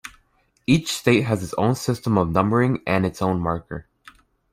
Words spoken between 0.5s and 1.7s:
Each state has its